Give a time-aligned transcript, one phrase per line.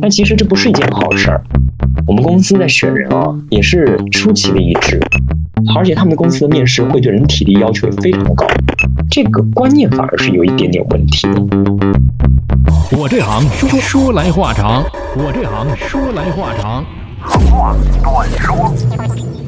[0.00, 1.42] 但其实这不是一件好事儿。
[2.06, 5.00] 我们公司在选人啊，也是出奇的一致，
[5.76, 8.46] 而且他们公司的面试会对人体力要求也非常的高，
[9.10, 11.40] 这个观念反而是有一点点问题的。
[12.96, 14.84] 我这行说说来话长，
[15.16, 16.84] 我这行说来话长。
[17.50, 19.43] 话短说。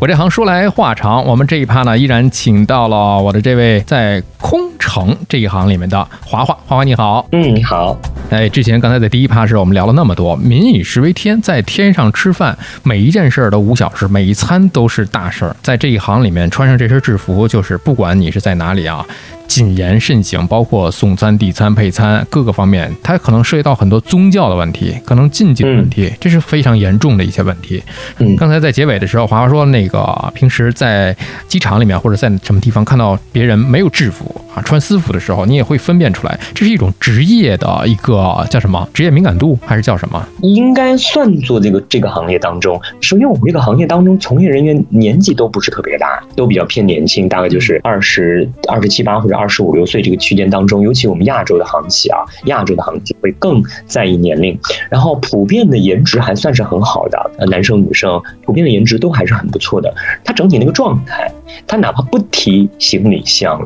[0.00, 7.96] 我这行说来话长，我们这一趴呢，依然请到了我的这位在空乘这一行里面的华华，华华你好，嗯，你好。
[8.30, 15.54] 哎，之前刚才在第一趴时，我们聊了那么多，民以食为天，在天上吃饭，每一件事儿都无小事，每一餐都是大事儿。
[15.62, 19.06] 在这一行里面，穿上这身制服，就是不管你是在哪里啊。
[19.46, 27.80] 谨言慎行，包括送餐、递餐、配餐各个方面，它可能涉及到很多宗教的问题，可能禁忌的问题，这是非常严重的一些问题。
[28.18, 31.14] 嗯，刚才在结尾的时候，华华说，那个平时在
[31.46, 40.20] 机场里面或者在什么地方看到别人没有制服啊，穿私服的时候，你也会分辨出来，这是一种职业的一个叫什么职业敏感度，还是叫什么？
[40.42, 49.44] 应该算作这个这个行业当中，首先我们这个行业当中从业人员年纪都不是特别大，都比较偏年轻，大概就是二十二十七八或者二。
[49.44, 59.94] 二十五六岁这个区间当中，尤其我们亚洲的行企啊，亚洲的行企会更在意年龄，然后普遍的颜值还算是很好的，呃，男生女生普遍的颜值都还是很不错的。
[60.24, 61.30] 他整体那个状态，
[61.66, 63.64] 他哪怕不提行李箱，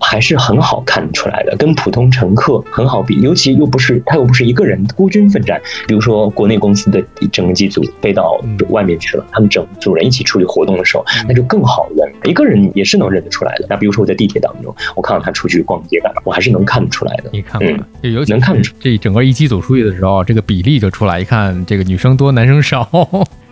[0.00, 3.20] 还是很好看出来的，跟普通乘客很好比。
[3.20, 13.66] 尤其又不是他又不是一个人孤军奋战，比如说国内公司的整个机组飞到外面去了，他们整组人一起处理活动的时候，那就更好认，一个人也是能认得出来的。
[13.68, 15.26] 那比如说我在地铁当中，我看到。
[15.26, 16.22] 他出去逛街干嘛？
[16.22, 17.30] 我还是能看得出来的。
[17.32, 21.18] 你看嘛，就尤其能看出这整个一机组出去的时候，这个比例就出来。
[21.18, 22.88] 一看这个女生多，男生少。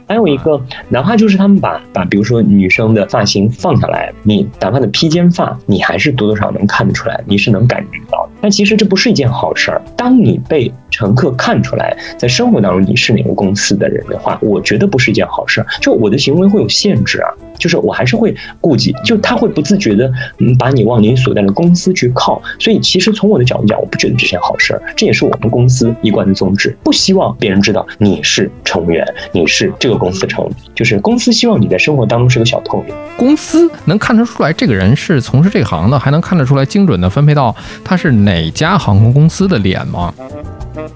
[0.06, 8.28] 还有一个，哪怕就是他们把把，比如说女生的发型放下来，你哪怕的披肩发，你还是多多少能看得出来，你是能感觉到。
[8.44, 9.80] 但其实这不是一件好事儿。
[9.96, 15.66] 当你被乘客看出来，在生活当中你是哪个公司的人的话，我觉得不是一件好事儿。
[15.80, 17.30] 就我的行为会有限制啊。
[17.56, 20.12] 就是我还是会顾忌，就他会不自觉的
[20.58, 32.92] 把你往你所在的公司去靠，所以其实从我的角度讲，我不觉得这件好事儿，这也是我们公司一贯的宗旨，不希望别人知道你是乘务员，你是这个公司的乘务员，就是公司希望你在生活当中是个小透明。
[33.16, 37.54] 公司能看得出来这个人是从事这行的，还能看得出来精准的分配到
[37.84, 40.12] 他是哪家航空公司的脸吗？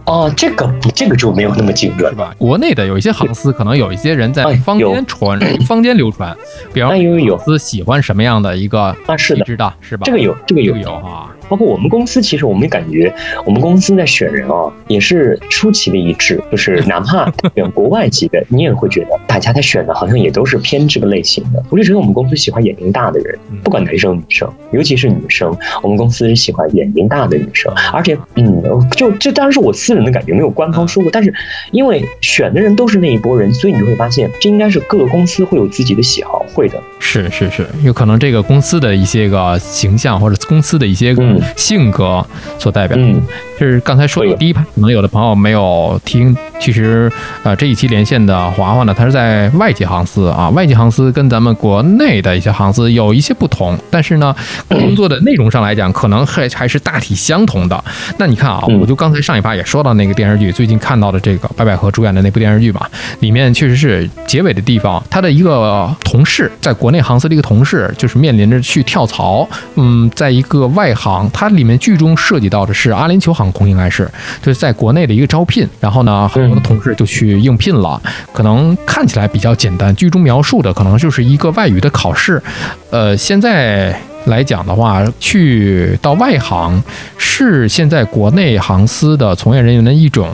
[0.04, 2.34] 哦，这个这个就没有那么精准是吧？
[2.38, 6.37] 国内的有一些航司，可能有一些人在坊间传， 坊间流传，
[6.72, 9.16] 比方有司喜欢什么样的一个啊？
[9.16, 10.03] 是的，知道是吧？
[10.04, 11.31] 这个有，这个有有哈。
[11.48, 13.12] 包括我们公司，其实我们感觉，
[13.44, 16.41] 我们公司在选人啊，也是出奇的一致。
[16.50, 21.62] 就是哪怕选国外籍的，你也会觉得大家在选的好像也都是偏这个类型的。
[21.70, 27.72] 我就觉得我们公司喜欢眼睛大的人，不管男生女生，尤其是女生，我们公司是喜欢眼睛大的女生。
[27.92, 28.62] 而且，嗯，
[28.97, 31.10] 就这当然是我私人的感觉，没有官方说过。
[31.10, 31.32] 但是，
[31.72, 36.80] 因为选的人都是那一波人，所以你就会发现，这应该是各个公司会有自己的喜好，会的。
[37.00, 41.38] 是是是，有可能这个公司的一些个形象，或者公司的一些个。
[41.56, 42.25] 性格
[42.59, 43.22] 所代表，嗯，
[43.59, 46.37] 就是刚才说的第一排，可能有的朋友没有听。
[46.61, 47.11] 其实，
[47.43, 54.35] 呃，这一期连线的华华呢，他是在外籍航司啊，外籍航司跟咱们国内的一些航司有一些不同，但是呢，
[54.69, 57.85] 工作的内容上来讲，可能还还是大体相同的。
[58.19, 62.87] 那你看啊，我就刚才上一趴也说到那个电视剧，最近看到的这个白百合主演的那部电视剧嘛，
[63.21, 71.29] 里面确实是结尾的地方，他的一个同事，在国内航司的一个同事，就是面临着去跳槽，嗯，在一个外航。
[71.33, 74.09] 它里面剧中涉及到的是阿联酋航空，应该是
[74.42, 78.00] 就是在国内的一个招聘，然后呢，很多的同事就去应聘了。
[78.32, 82.42] 可能看起来比较简单，剧中描述的可能就是一个外语的考试。
[82.91, 83.94] 呃，现在
[84.26, 86.82] 来讲的话，去到外行
[87.16, 90.28] 是现在国内航司的从业人员的一种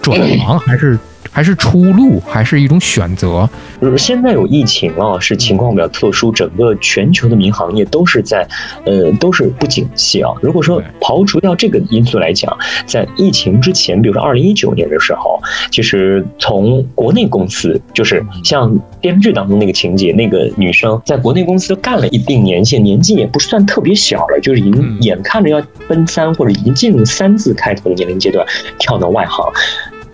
[0.00, 0.98] 转行，还是？
[1.34, 3.50] 还是出路，还是一种选择。
[3.98, 8.46] 现在有疫情啊，是情况比较特殊，整个全球的民航业都是在，
[8.86, 10.30] 呃，都是不景气啊。
[10.40, 15.40] 如果说刨除掉这个因素来讲，在疫情之前，比如说二零一九年的时候，
[15.72, 28.46] 其实从国内公司，就是像电视剧当中那个情节，那个女生在国内公司干了一定年限，年纪也不算特别小了，就是已经眼看着要奔三或者已经进入三字开头的年龄阶段，
[28.78, 29.44] 跳到外行。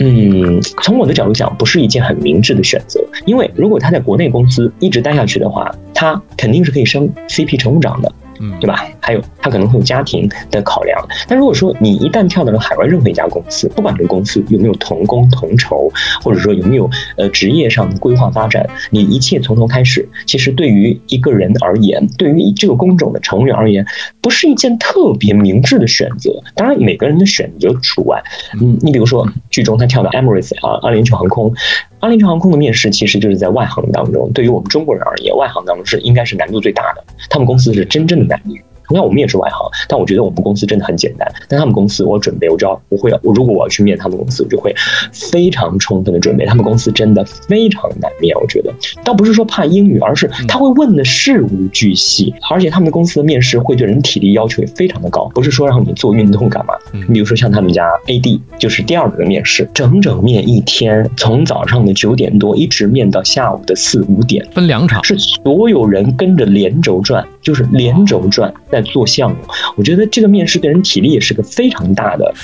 [0.03, 3.05] 嗯，从我的角度讲，不是一件很明智的选择。
[3.27, 8.11] 因为如果他在国内公司一直待下去的话，他肯定是可以升 CP 乘务长的。
[8.41, 8.83] 嗯，对吧？
[9.01, 10.99] 还有他可能会有家庭的考量。
[11.29, 15.91] 但如果说你一旦跳到了海外任何一家公司，不管这个公司有没有同工同酬，
[16.23, 23.85] 或者说有没有呃职业上的规划发展，你一切从头开始，其实对于一个人而言，对于这个工种的成员而言，
[24.21, 26.33] 不是一件特别明智的选择。
[26.55, 28.23] 当然，每个人的选择除外。
[28.61, 31.55] 嗯，你比如说剧中他跳到 Emirates 啊，阿联酋航空。
[32.01, 37.05] 阿联酋航空的面试其实就是在外行当中，对于我们中国人而言，外行当中是应该是难度最大的。
[37.29, 38.61] 他们公司是真正的难民。
[38.91, 41.33] 同样，我们也是外行，但我觉得我们公司真的很简单。
[41.49, 44.75] 但他们公司，我准备，我知道我会，我如果我要去面他们公司，我就会
[45.13, 46.45] 非常充分的准备。
[46.45, 56.75] 他们公司真的非常难面，我觉得倒不是说怕英语，而是他会问的事无巨细，而且他们的公司的面试会对人体力要求也非常的高，不是说让你做运动干嘛。
[56.93, 68.81] 你比如说像他们家 AD，就是第二轮的面试，整整面一天，从早上的九点多一直面到下午的四五点，分两场，是所有人跟着连轴转，就是连轴转在。
[68.91, 69.37] 做项目，
[69.77, 72.35] 我觉得这个面试对人体力也是个非常大的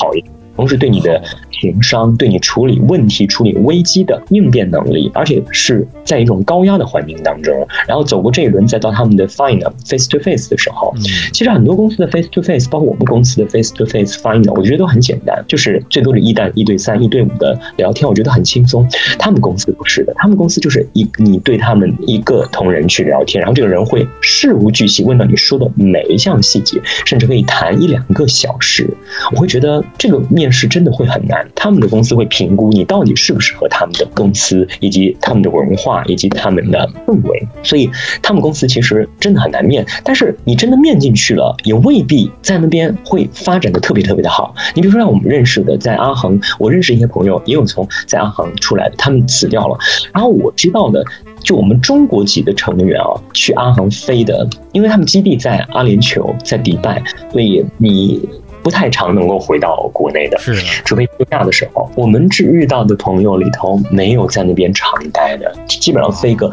[0.00, 0.24] 考验。
[0.56, 10.94] 同时，对你的情商、对你处理问题、处理危机的应变能力，而且是在一种高压的环境当中，然后走过这一轮，再到他们的 final face to face 的时候，
[11.32, 18.86] 其实很多公司的 face to face，包括我们公司的 face to face final，我觉得都很简单，就是最多是一单一对三、一对五的聊天，我觉得很轻松。
[19.18, 28.86] 他们公司不是的，他们公司就是一你对他们一个同仁去聊天，然后这个人会事无巨细问到你说的每一项细节，甚至可以谈一两个小时。
[29.34, 30.41] 我会觉得这个面。
[30.42, 37.48] 面试真的会很难，他们的公司会评估你到底适不适合他们的公司，以及他们的文化，以及他们的氛围。
[37.62, 37.88] 所以
[38.20, 39.86] 他们公司其实真的很难面。
[40.02, 44.52] 但是你真的面进去了，也未必在那边会发展的特别特别的好。
[44.74, 49.78] 你比如说，让我们认识的在阿恒，我认识一些朋友，也有从在阿恒出来的，他们辞掉了。
[50.12, 51.04] 然后我知道的，
[51.44, 57.00] 就我们中国籍的成员啊，去阿恒飞的，因为他们基地在阿联酋，在迪拜，
[57.30, 58.28] 所以你。
[58.62, 60.54] 不太常能够回到国内的，是，
[60.84, 61.90] 除非休假的时候。
[61.94, 66.50] 我们只遇到的朋友里头，没有在那边常待的，基本上飞个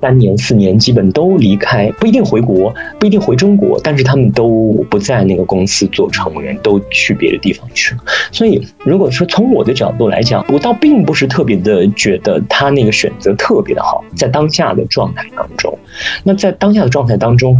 [0.00, 8.00] 三年四年，基本都离开，不一定回国，不一定回中国，但是他们都不在那个公司做乘务员，都去别的地方去了。
[8.32, 15.78] 所以，如果说从我的角度来讲，我倒并不是特别的觉得他那个选择特别的好，在当下的状态当中，
[16.24, 17.56] 那在当下的状态当中。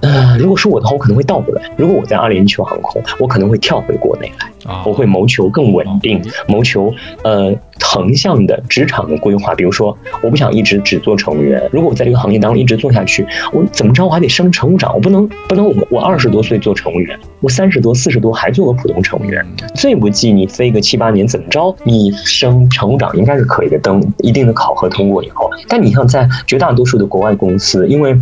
[0.00, 1.62] 呃，如果是我的话，我可能会倒过来。
[1.76, 4.46] 如果我在阿联酋航空，我可能会跳回国内来。
[4.84, 9.54] 我会谋求更稳定，谋求呃横向的职场的规划。
[9.54, 11.62] 比如说，我不想一直只做乘务员。
[11.72, 14.94] 如果我在这个行业当中一直做下去，我怎么着我还得升乘务长。
[14.94, 19.44] 我不能不能我我二十多岁做乘务员，我三十多四十多还做个普通乘务员。
[19.74, 23.78] 最不济你飞个七八年，怎么着你升乘务长应该是可以的。
[23.78, 28.16] 等一定的考核通过以后，但你像在绝大多数的国外公司，因为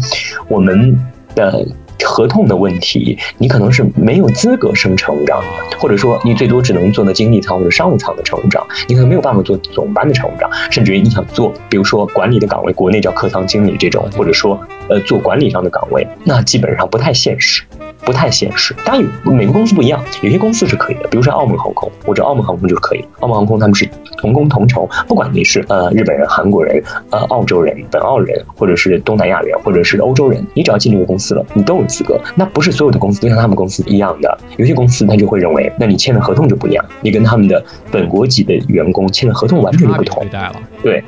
[0.48, 0.96] 我们。
[1.34, 1.62] 的
[2.04, 14.58] 合同的问题，你可能是没有资格升乘务长的，或者说你最多只能做的经济舱或者商务舱的乘务长，你可能没有办法做总班的乘务长，甚至于你想做，比如说管理的岗位，国内叫客舱经理这种，或者说
[14.88, 17.62] 呃做管理上的岗位，那基本上不太现实。
[18.06, 23.04] 不太现实，当然有每个公司不一样，有些公司是可以的，比如说澳门航空，我知道澳门航空就可以。
[23.18, 23.86] 澳门航空他们是
[24.16, 26.80] 同工同酬，不管你是呃日本人、韩国人、
[27.10, 32.16] 呃澳洲人、本澳人，或者是东南亚人，或者是欧洲人，你只要进这个公司了，你都有资格。
[32.36, 37.60] 那不是所有的公司都像他们公司一样的，有些公司他就会认为，那你签的合同就不一样，你跟他们的
[37.90, 40.24] 本国籍的员工签的合同完全就不同。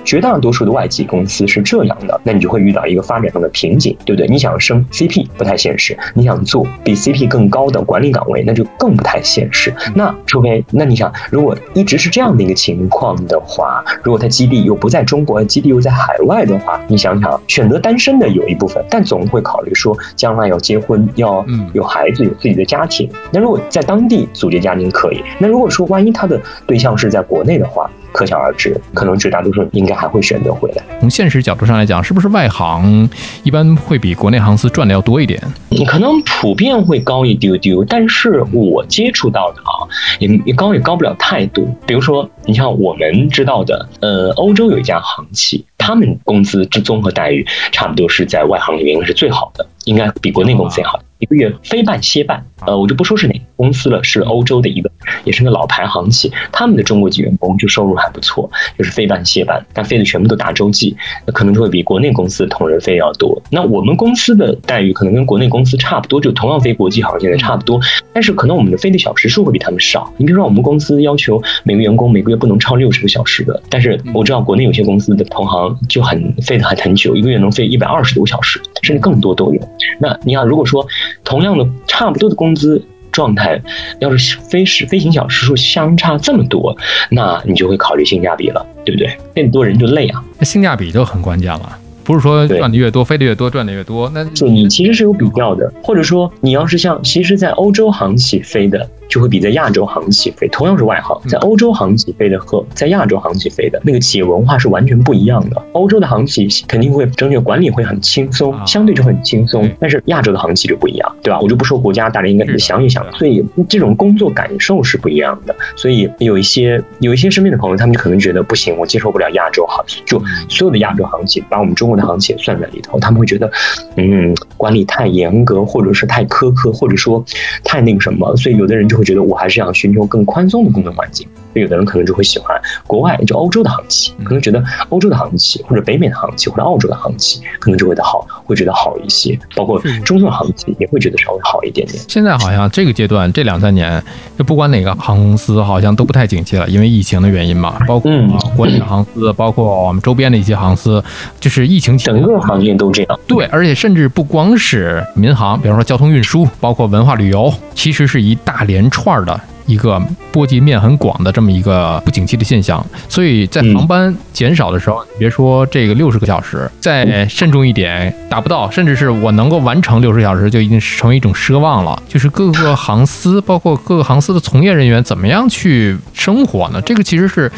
[0.05, 4.27] 绝大多数的外籍公司是这样的，那你就会遇到一个发展上的瓶颈，对不对？
[4.29, 6.67] 你想升 CP 不太现实，你想做。
[6.85, 9.73] 比 CP 更高的管理岗位，那就更不太现实。
[9.95, 23.09] 那除非，那你想，如果一直是这样的一个情况的话，如果他基地又不在中国，基地又在海外的话，你想想，选择单身的有一部分，但总会考虑说，将来要结婚，要有孩子，有自己的家庭。
[23.31, 27.91] 那如果在当地组建家庭可以，那如果说万一他的对象是在国内的话。
[28.13, 30.83] 可想而知，可能绝大多数应该还会选择回来。
[31.01, 33.09] 从现实角度上来讲，是不是外行
[33.43, 35.41] 一般会比国内航司赚的要多一点？
[35.69, 39.87] 你可能普遍会高一丢丢，但是我接触到的啊，
[40.19, 41.65] 也也高也高不了太多。
[41.87, 51.01] 比如说，你像我们知道的，呃，欧洲有一家航企，他们工资之综合待遇差不多是在外行里面是最好的，应该比国内公司也好。
[51.19, 54.89] 一个月非办歇办，呃，我就不说是哪个公司了，是欧洲的一个，
[55.25, 60.97] 也是个老牌行企，他们的中国籍员工就收入还不错，就是非办歇办，但飞的全部都大洲际，
[61.27, 63.41] 那可能就会比国内公司的同仁费要多。
[63.51, 67.81] 那我们公司的待遇可能跟国内公司差不多，就同样飞国际航线的差不多，
[68.13, 70.13] 但是可能我们的飞的小时数会比他们少。
[70.17, 79.61] 你比如说，我们公司要求每个员工每个月不能超六十个小时的，但是我知道国内有些公司的同行就很飞的还很久，一个月能飞一百二十多个小时，甚至更多都有。
[79.99, 80.87] 那你看，如果说
[81.25, 82.83] 同样的差不多的工资
[83.19, 83.61] 状态，
[83.99, 86.77] 要是飞时飞行小时数相差这么多，
[87.11, 89.11] 那你就会考虑性价比了，对不对？
[89.35, 91.77] 更多人就累啊，那性价比就很关键了。
[92.05, 98.89] 不是说赚的越多，飞的越多，赚的越多，那就你其实是有比较的，或者说你要是像，其实，在欧洲航起飞的。
[99.09, 105.63] 就会比在亚洲航起飞，同样是外航，在欧洲航起飞的和在亚洲航起飞的那个企业文化是完全不一样的。
[105.73, 111.41] 欧洲的航企肯定会整体管理会很轻松，相对就很轻松，但是亚洲的航企就不一样，对吧？
[111.41, 113.05] 我就不说国家，大家应该想一想。
[113.13, 115.57] 所以这种工作感受是不一样的。
[115.75, 123.51] 所以有一些有一些身边的朋友，他们就可能觉得不行，我接受不了亚洲航企，就所有的亚洲航企把我们中国的航企也算在里头，他们会觉得，
[123.97, 127.25] 嗯，管理太严格，或者是太苛刻，或者说
[127.65, 128.98] 太那个什么，所以有的人就。
[128.99, 139.39] 会觉得我还是想寻求更宽松的工作环境，有的人可能就会喜欢国外，就欧洲的航企，可能觉得欧洲的航企或者北美的航企或者澳洲的航企可能就会的好，会觉得好一些。
[139.55, 142.03] 包括中东航企也会觉得稍微好一点点。
[142.09, 144.03] 现在好像这个阶段这两三年，
[144.37, 147.79] 就不管哪个航空公司好像都不太景气了，因为疫情的原因嘛。
[147.87, 148.13] 包括
[148.57, 151.03] 国内的航司，包括我们周边的一些航司，
[151.39, 153.21] 就是疫情整个行业都这样。
[153.27, 158.89] 对，而且甚至不光是民航，比方说交通运输，包括文化旅游，其实是一大连。
[158.91, 159.39] 串的
[159.69, 172.03] 一个波及面很广的这么一个不景气的现象，所以在航班减少的时候，你别说这个六十个小时，再慎重一点，达不到，甚至是我能够完成六十小时，就已经成为一种奢望了。
[172.09, 176.81] 就是各个航司，包括各个航司的从业人员，怎么样去生活呢？
[176.81, 177.49] 这个其实是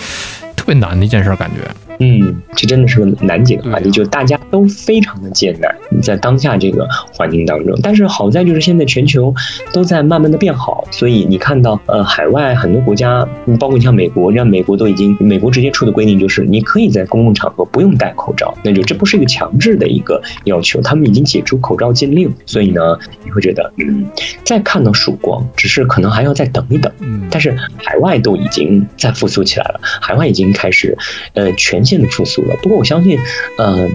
[0.56, 1.89] 特别难的一件事，感觉。
[2.02, 5.70] 嗯，这真的是个难解的话题，就大家都非常的艰难，
[6.02, 7.78] 在当下这个环境当中。
[7.82, 9.34] 但是好在就是现在全球
[9.70, 13.28] 都在慢慢的变好，所以你看到呃海外很多国家，
[13.58, 24.06] 包括你像美国，像美国都已经美国直接出的规定就是你可以在公共场合不用戴口罩，那就这不是一个强制的一个要求，他们已经解除口罩禁令，所以呢你会觉得嗯
[24.42, 26.90] 再看到曙光，只是可能还要再等一等。
[27.00, 27.54] 嗯，但是
[27.84, 30.96] 海外都已经在复苏起来了，海外已经开始
[31.34, 31.84] 呃全。
[31.90, 33.18] 渐的复苏了，不过我相信，
[33.58, 33.90] 嗯，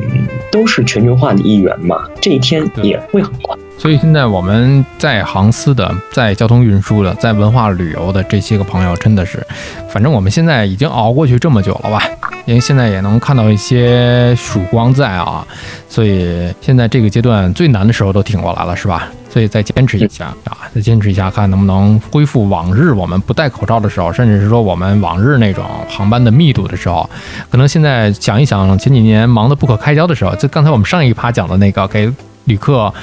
[0.52, 3.56] 都是全球化的一员嘛，这一天也会很快。
[3.78, 9.46] 所以现在我们在航司的、在交通运输的、在文化旅游的这些个朋友，真的是，
[9.90, 12.02] 反正我们现在已经熬过去这么久了吧？
[12.46, 15.46] 因为现在也能看到一些曙光在啊，
[15.90, 19.10] 所以现在这个阶段最难的时候都挺过来了，是吧？
[19.30, 27.08] 所以再坚持一下啊，再坚持一下，看能不能恢复往日我们不戴口罩的时候，甚至是说我们往日那种航班的密度的时候。
[27.50, 32.10] 可能现在想一想，前几年忙得不可开交的时候，就刚才我们上一趴讲的那个给
[32.46, 32.94] 旅客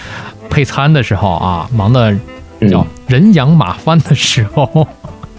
[0.50, 2.14] 配餐的时候啊，忙的
[2.70, 4.86] 叫人仰马翻的时候。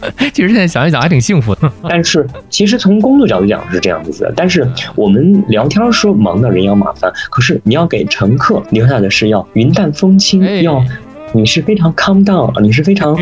[0.34, 4.34] 其实现在想一想还挺幸福的， 但是其实从工作角度讲是这样子的。
[4.36, 10.84] 但是我们聊天说忙的人仰马翻，可是你要给乘客留下的是要云淡风轻，要
[11.34, 13.18] 你是非常 calm down，你是非常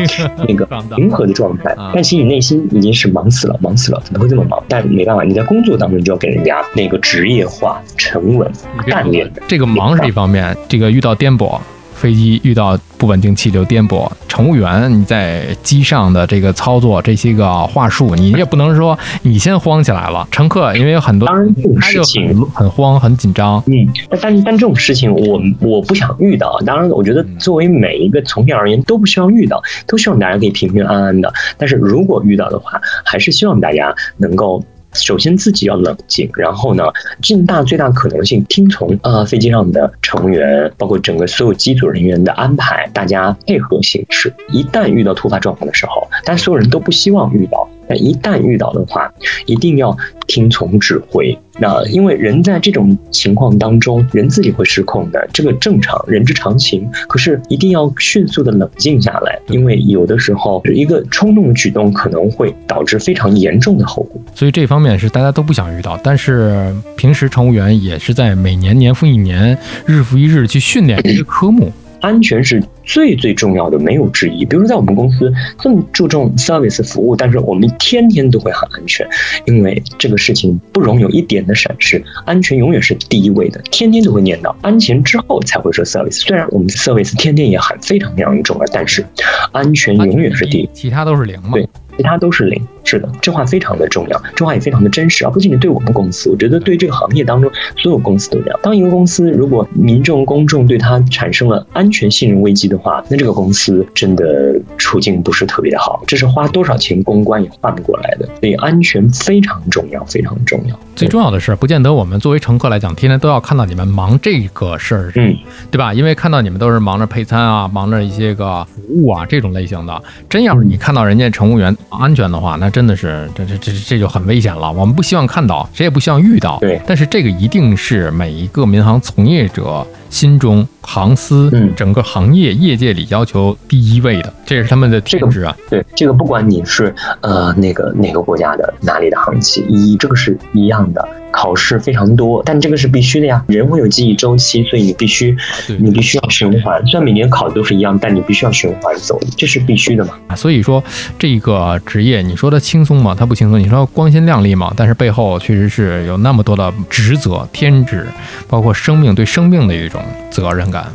[0.46, 0.64] 那个
[0.94, 1.74] 平和的状态。
[1.94, 4.62] 但其实你内心已经是忙死了，忙死了，怎么会这么忙？
[4.68, 8.50] 但没办法，你在工作当中就要给人家那个职业化、沉稳、
[8.86, 9.42] 干练的。
[9.48, 11.58] 这个忙是一方面，这个遇到颠簸。
[12.02, 20.26] 飞机遇到不稳定气流颠簸，乘务员你在机上的这个操作这些个话术，你也不能说你先慌起来了。
[20.32, 23.62] 乘客因为有很多，当然这种事情很慌很紧张。
[23.68, 23.86] 嗯，
[24.20, 26.58] 但但这种事情我我不想遇到。
[26.66, 31.32] 当然，我觉得作为每一个从业而言都不希望遇到，都希望大家可以平平安安的。
[31.56, 34.60] 但是如果遇到的话，还是希望大家能够。
[34.94, 36.84] 首先自己要冷静，然后呢，
[37.22, 44.32] 尽大最大可能性听从呃飞机上的成员，包括整个所有机组人员的安排，大家配合行事。
[44.50, 47.68] 一旦遇到突发状况的时候，但所有人都不希望遇到。
[47.96, 49.12] 一旦遇到的话，
[49.46, 49.96] 一定要
[50.26, 51.36] 听从指挥。
[51.58, 56.88] 那因为人在这种情况当中，人自己会失控的，这个正常，人之常情。
[57.06, 64.20] 可是一定要迅速的冷静下来，因为有的时候一个冲动的举动可能会导致非常严重的后果。
[64.34, 65.98] 所以这方面是大家都不想遇到。
[66.02, 71.70] 但是平时乘务员也是在每年年复一年、日复一日去训练这些科目。
[72.02, 74.44] 安全是最最重要的，没有之一。
[74.44, 79.06] 比如说，在我们公司这么注重 service 服务，但是我们天天都会喊安全，
[79.46, 86.20] 因为这个事情不容有一点的闪失，安全永远是第一位的，天天都会念叨安全之后才会说 service。
[86.20, 89.06] 虽然我们 service 天天也喊非常非常重要，但是
[89.52, 91.52] 安全永远是第一，其他都是零嘛？
[91.54, 92.60] 对，其他都是零。
[92.84, 95.30] 是的，这话非常的重要，这话也非常的真实啊！
[95.30, 98.60] 不仅仅对我们公司，我觉得对这个行业当中所有公司都这样。
[98.62, 106.02] 当一个公司如果民众公众对它产生了安全信任危机的话，那这个公司真的处境不是特别的好。
[106.06, 110.78] 这是花多少钱公关也换不过来的，所以安全非常重要，非常重要。
[110.96, 115.36] 最重要的是，不见得我们作为乘客来讲，天天都要看到你们忙这个事儿，嗯，
[115.70, 115.94] 对吧？
[115.94, 120.02] 因为看到你们都是忙着配餐啊，忙着一些个服务啊这种类型的。
[120.28, 124.72] 真要是你看到人家乘务员安全的话，那真的是这这这这就很危险了。
[124.72, 126.58] 我们不希望看到，谁也不希望遇到。
[126.58, 135.56] 对，但是这个一定是每一个民航从业者心中航司整个行业业界里要求第一位的，这也是他们的天职啊。
[135.70, 141.08] 对，这个不管你是呃那个哪个国家的哪里的航企，一这个是一样的。
[141.34, 143.42] 考试非常多，但这个是必须的呀。
[143.48, 145.34] 人会有记忆周期，所以你必须，
[145.78, 146.86] 你必须要循环。
[146.86, 150.36] 虽然每年考的都是一样，但你必须要循环走，这是必须的嘛。
[150.36, 150.84] 所以说，
[151.18, 153.16] 这个职业你说它轻松吗？
[153.18, 153.58] 它不轻松。
[153.58, 154.74] 你说光鲜亮丽吗？
[154.76, 158.06] 但是背后确实是有那么多的职责、天职，
[158.46, 160.92] 包括生命对生命的一种责任感。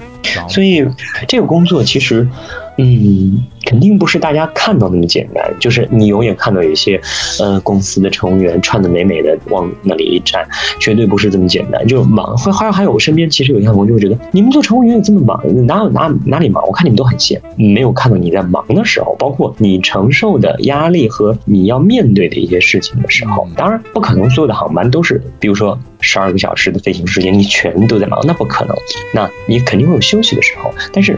[0.49, 0.85] 所以
[1.27, 2.27] 这个工作其实。
[2.77, 5.43] 嗯，肯定不是大家看到那么简单。
[5.59, 6.99] 就是你永远看到有一些，
[7.39, 10.47] 呃，公司的乘务员穿的美美的往那里一站，
[10.79, 11.85] 绝对不是这么简单。
[11.87, 15.41] 就忙，还还还有我身边其实有些朋友就会觉得，你们做乘务员也这么忙？
[15.65, 16.65] 哪有哪哪里忙？
[16.67, 23.47] 我看你们都很闲，没有看到你在忙的时候，包括你承受的压力和你要面对的一些事情的时候。
[23.55, 28.75] 当然，不可能所有的航班都是，比如说十二个小时的飞行时间，你全都在忙，那不可能。
[29.13, 31.17] 那你肯定会有休息的时候，但是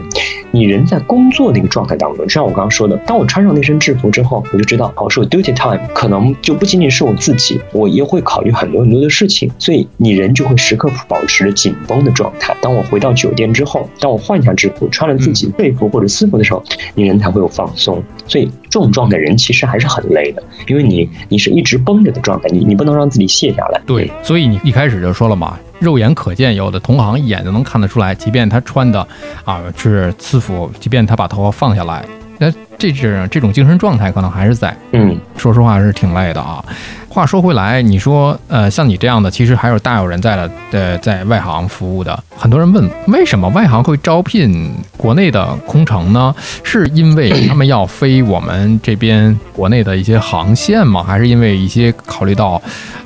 [0.52, 1.50] 你人在工作。
[1.52, 12.56] 那个状态当中，就像我刚刚说的，当我穿上那身制服之后，我就知道，哦，是我 duty time，可能就不仅仅是我自己，我也会考虑很多很多的事情，所以你人就会时刻保持着紧绷的状态。
[12.62, 16.62] 当我回到酒店之后，当我换下制服，穿了自己队服或者私服的时候，
[16.94, 18.00] 你人才会有放松。
[18.28, 23.80] 所以这种状态人其实还是很累的，因为你你是一直绷着的状态，你你不能让自己卸下来。
[23.86, 25.58] 对，所以你一开始就说了嘛。
[25.80, 29.06] 肉眼可见，有的同行一眼就能看得出来，即便他穿的
[29.44, 32.04] 啊是私服，即便他把头发放下来，
[32.38, 34.76] 那这只这种精神状态可能还是在。
[34.92, 36.64] 嗯，说实话是挺累的啊。
[37.12, 42.16] 话说回来，你说呃像你这样的，其实还有大有人在的，呃在外行服务的。
[42.36, 46.32] 很多人问，为什么外行会招聘国内的空乘呢？
[46.62, 51.02] 是因为他们要飞我们这边国内的一些航线吗？
[51.02, 52.62] 还是因为一些考虑到？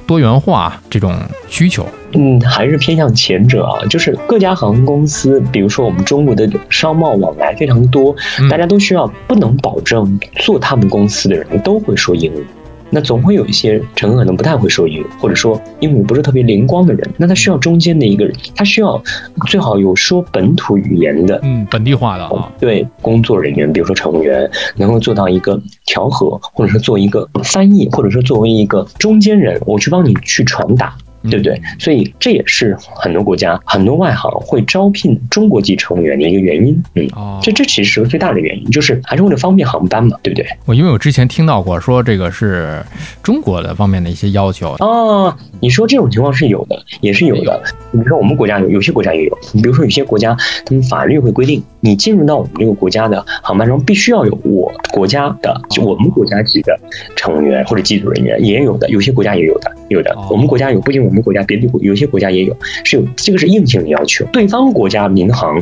[0.07, 1.17] 多元化这种
[1.49, 3.81] 需求，嗯，还是偏向前者啊。
[3.89, 8.15] 就是各家航空公司，比如说我们中国的商贸往来非常多，
[8.51, 12.47] 大家都需要不能保证做他们公司的人都会说英语。
[12.95, 19.03] 那总会有一些乘客可能不太会说英语，或者说英语不是特别灵光的人，那他需要中间的一个人，他需要
[19.49, 30.95] 最好有说本土语言的，嗯，本地化的啊，对，工作人员，比如说乘务员，能够做到一个调和，或者说做一个翻译，或者说作为一个中间人，我去帮你去传达。
[31.31, 31.61] 对不对？
[31.79, 36.83] 所以这也是很多国家、很多外行会招聘中国籍乘务员的一个原因。
[36.95, 37.09] 嗯，
[37.43, 40.47] 这这其实是个最大的原因，就是还是为了方便航班嘛，对不对？
[40.67, 42.83] 我因为我之前听到过说这个是
[43.23, 45.35] 中国的方面的一些要求哦。
[45.61, 47.63] 你说这种情况是有的，也是有的。
[47.93, 49.39] 比如说我们国家有，有些国家也有。
[49.53, 56.79] 你比如说有些国家，他们法律会规定，你进入到我们这个国家的航班中，必须要有我国家的，就我们国家级的
[57.17, 58.89] 乘务员或者机组人员，也有的。
[58.91, 60.15] 有些国家也有的，有的。
[60.31, 65.59] 我们国家有，不仅我们国家，别的国有些国家也有，是有这个是硬性的要求，对方国家民航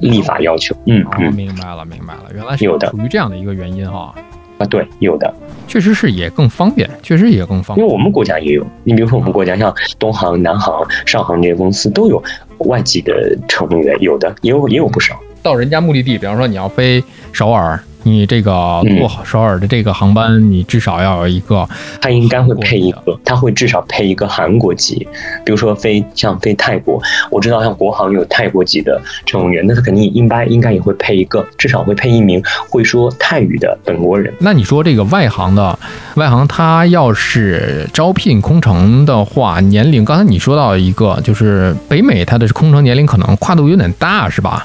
[0.00, 0.76] 立法要求。
[0.84, 4.14] 嗯嗯，明白了，明白了，原来是有的，属于这样的一个原因哈。
[4.58, 5.32] 啊，对，有的。
[5.68, 7.84] 确实是也更方便，确实也更方便。
[7.84, 12.22] 因为我们国家也有，你比如说我们国家像东航、南航、上航这些公司都有
[12.58, 15.14] 外籍的乘务员，有的也有也有不少。
[15.42, 17.78] 到人家目的地，比方说你要飞首尔。
[18.06, 21.68] 你这个坐首尔的这个航班，你至少要有一个，
[22.00, 25.06] 他应该会配一个，他会至少配一个韩国籍，
[25.44, 32.40] 比如说飞像飞泰国，我知道像国航有泰国籍的乘务员，那他肯定应该应该也会配一个，至少会配一名
[32.70, 34.32] 会说泰语的本国人。
[34.38, 35.76] 那你说这个外行的
[36.14, 44.64] 外行，他要是招聘空乘的话，年龄刚才你说到一个，就是北美它的空乘年龄可能跨度有点大，是吧？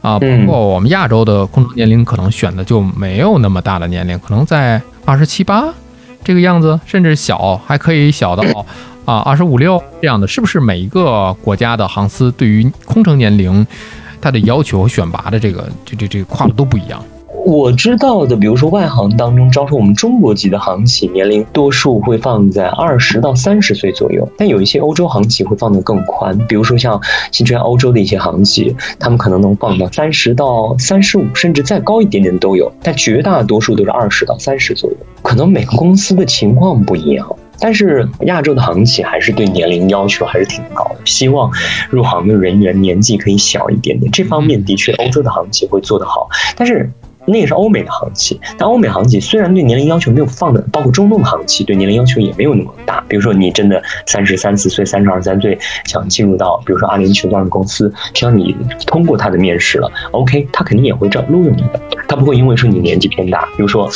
[0.00, 5.64] 啊，包括我们亚洲的空乘年龄可能选的就没有那么大的年龄，可能在二十七八
[6.22, 8.66] 这个样子，甚至小还可以小到
[9.04, 13.66] 啊二十五六这样的，是不是每一个国家的航司对于空乘年龄
[14.20, 17.02] 它的要求选拔的这个这这这个跨度都不一样？
[17.44, 26.98] 我知道的，比如说外行当中招收我们中国籍的航企，年龄多数会放在二十到三十岁左右，但有一些欧洲航企会放得更宽，比如说像
[27.30, 34.96] 新出欧洲的一些航企，他们可能能放到三十到三十五，甚至再高一点点都有，但绝大多数都是二十到三十左右。
[35.22, 41.52] 可能每个公司的情况不一样，但是亚洲的航企还是对年龄要求还是挺高的，希望
[41.90, 44.10] 入行的人员年纪可以小一点点。
[44.10, 46.26] 这方面的确欧洲的航企会做得好，
[46.56, 46.90] 但是。
[47.26, 53.02] 那也是欧美的航企，但欧美航企虽然对年龄要求没有放的，包括中东的航企对年龄要求也没有那么大。
[53.08, 58.54] 比如说你真的三十三四岁、三十二三岁想进入到，比如说阿联酋这样的公司，只要你
[58.86, 61.80] 通过他的面试了，OK，他肯定也会招录用你的。
[62.06, 63.88] 他不会因为说你年纪偏大，比如说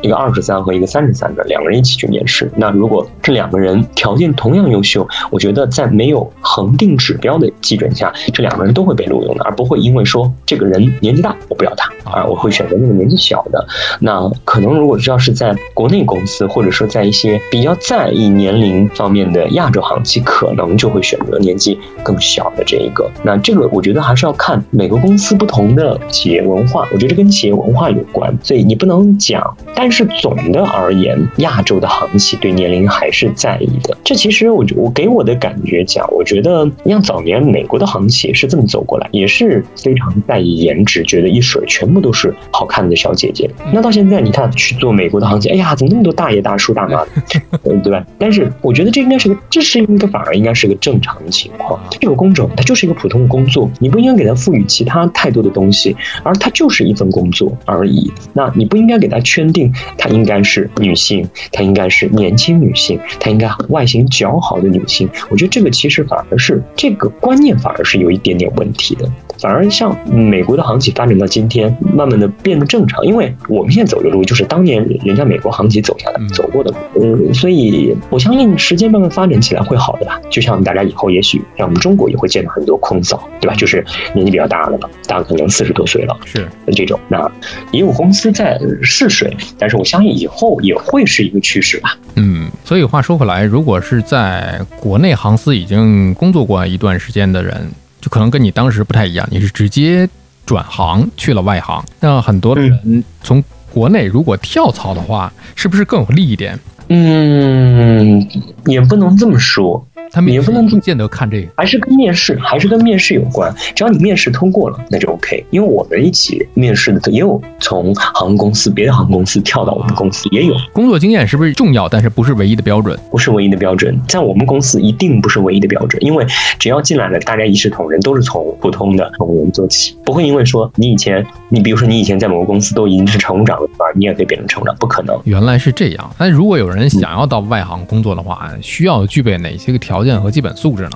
[0.00, 12.69] 一个二十三和一个三十三的两个人一起去面试，那如果这两个人条件同样优秀，我觉得在没有恒定指标的基准下，这两个人都会被录用的，而不会因为说这个人年纪大我不要他，啊我会选。
[12.78, 13.66] 那个年纪小的，
[14.00, 23.10] 那可能如果要是在国内公司，或者说在一些比较在意年龄方面的亚洲航企，可能就会选择年纪更小的这一个。
[23.22, 29.42] 那这个我觉得还是要看每个公司不同的企业文化，我觉得跟企业文化有关，所以你不能讲。
[29.74, 33.96] 但是总的而言，亚洲的航企对年龄还是在意的。
[34.04, 42.34] 这其实我我给我的感觉讲，我觉得像早年美国的航企是这么走过来，也是非常在意颜值，觉得一水全部都是。
[42.60, 47.02] 好看的小姐姐，那到现在你看去做美国的航线，哎呀，怎么那么多大爷大叔大妈，
[47.82, 48.04] 对吧？
[48.18, 51.80] 但是我觉得这应该是个，这是应该反而应该是个正常的情况。
[51.90, 58.12] 这个工种它就是一个普通的工作，你不应该给它赋予其他太多的东西，而它就是一份工作而已。
[58.34, 65.08] 那你不应该给它圈定，它应该是女性，它应该是年轻女性，它应该外形姣好的女性。
[65.30, 69.10] 我觉得这个其实反而是这个观念反而是有一点点问题的。
[69.38, 80.20] 反而像美国的航企发展到今天，慢慢的变得正常，因为我们现在走的路就是当年人家美国航企走下来走过的路，嗯，所以我相信时间慢慢发展起来会好的吧。
[80.30, 83.54] 就像大家以后也许像我们中国也会见到很多空嫂，对吧？
[83.54, 83.84] 就是
[84.14, 86.98] 年纪比较大了吧，大概可能四十多岁了，是这种。
[87.08, 87.30] 那
[87.72, 91.96] 也有公司在试水，但是我相信以后也会是一个趋势吧。
[92.16, 97.68] 嗯，所以话说回来，如果是在国内航司已经工作过一段时间的人。
[98.00, 100.08] 就可能跟你当时不太一样，你是直接
[100.50, 101.80] 转行去了外行。
[102.00, 103.40] 那很多人从
[103.72, 106.58] 国内如果跳槽的话，是不是更有利一点？
[106.88, 108.28] 嗯，
[108.66, 109.86] 也不能这么说。
[110.12, 113.52] 他们也不能不见得看这个，还是跟面试，还是跟面试有关。
[113.74, 115.44] 只要你面试通过了，那就 OK。
[115.50, 120.54] 因为我们一起面试的也有从航空公司、别的航空公司跳到我们公司，也有。
[120.72, 121.88] 工作经验是不是重要？
[121.88, 122.98] 但是不是唯一的标准？
[123.10, 126.02] 不是唯一的标准，在我们公司一定不是唯一的标准。
[126.04, 126.26] 因为
[126.58, 135.18] 只要进来了，大家一视同仁，都是从普通的同仁做起，不会因为说你以前，你比如说你以前在某个公司都已经是乘务长了，你也可以变成乘务长，不可能。
[135.24, 136.10] 原来是这样。
[136.18, 140.92] 那如果有人想要到外行工作的话，需要具备哪些个条条件和基本素质呢？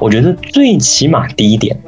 [0.00, 1.78] 我觉得最起码第一点，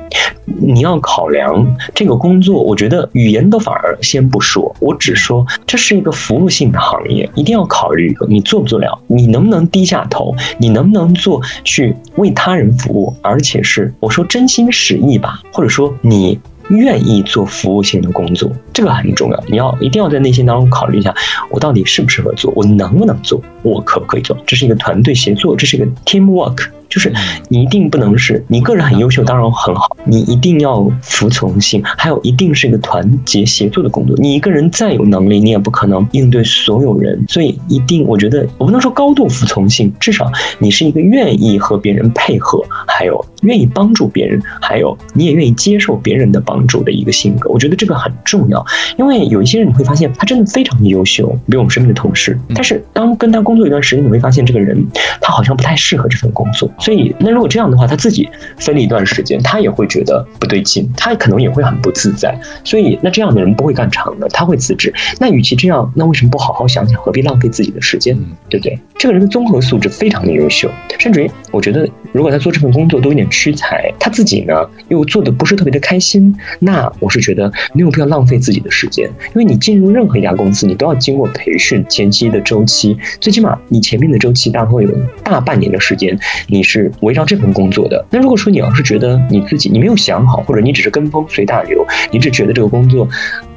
[0.45, 2.63] 你要考量这个工作。
[2.63, 16.39] 我觉得语言都反而先不说，我只说这是一个服务性的行业，一定要考虑你做不做了，你能不能低下头，你能不能做去为他人服务，而且是我说真心实意吧，或者说你。
[16.69, 19.45] 愿意做服务性的工作，这个很重要。
[19.47, 21.15] 你要一定要在内心当中考虑一下，
[21.51, 24.37] 我到底适不适合做，我能不能做，我可不可以做？
[24.47, 26.69] 这是一个团队协作，这是一个 teamwork。
[26.89, 27.13] 就是
[27.49, 29.97] 你一定不能是你个人很优秀，当然很好。
[30.05, 34.17] 你一定要服从性，还有一定是一个团结协作的工作。
[34.19, 37.25] 你一个人再有能力，你也不可能应对所有人。
[37.29, 47.51] 所以一定，我觉得我不能说高度服从性，至少你是一个愿意和别人配合，还有愿意帮助别人，还有你也愿意接受别人的帮助的一个性格。
[47.51, 48.65] 我觉得这个很重要，
[48.99, 54.87] 因为有一些人你会发现他真的非常的优秀，比如我们身边的同事，但是当跟他工作一段时间，你会发现这个人
[55.21, 56.71] 他好像不太适合这份工作。
[56.79, 62.39] 所以，那如果这样的话，他自己分了一段时间，他也会觉得不对劲，他可能也会很不自在。
[62.65, 64.93] 所以，那这样的人不会干长的，他会辞职。
[65.19, 68.17] 那与其这样，那为什么不好好想想，何必浪费自己的时间，
[68.49, 68.79] 对不对？
[68.97, 74.55] 这个人的综合素质非常的优秀，甚至于我觉得，如果他做这份工作都有点屈才，他自己呢
[74.89, 79.09] 又做的不是特别的开心，那我是觉得没有必要浪费自己的时间。
[79.29, 84.91] 因为你进入任何一家公司，你都要经过培训前期的周期，最起码你前面的周期大概会有
[85.23, 86.91] 大半年的时间，你是。
[87.01, 88.03] 围绕这份工作的。
[88.11, 93.07] 那如果说你要是觉得你自己你没有想好，或者你只是跟风随大流，你只觉得这个工作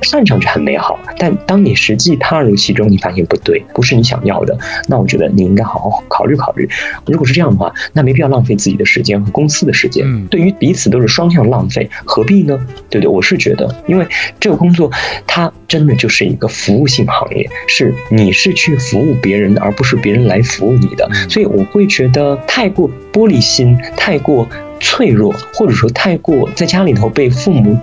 [0.01, 4.57] 看上去很美好，但当你实际踏入其中，你发现不对，不是你想要的，
[4.87, 6.69] 那我觉得你应该好好考虑考虑。
[7.05, 12.57] 如果是这样的话，那没必要浪费自己的时间和公司的时间，对于彼此都是双向浪费，何必呢？
[12.89, 13.07] 对不对？
[13.07, 14.07] 我是觉得，因为
[14.39, 14.91] 这个工作
[15.25, 24.47] 它真的就是一个服务性行业，是你是去服务别人的，而不是别人来服务你的，所以我会觉得太过玻璃心，太过
[24.79, 27.77] 脆弱，或者说太过在家里头被父母。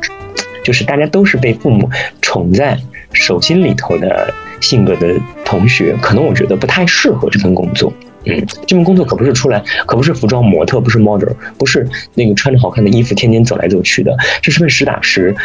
[0.64, 1.88] 就是大家都是被父母
[2.20, 2.76] 宠在
[3.12, 7.92] 手心里头的性格的同学，可能我觉得不太适合这份工作。
[8.24, 15.36] 嗯，这份工作可不是出来，可不是服装模特，不是 model，不是那个穿着好看的衣服天天走来走去的，这是份实打实。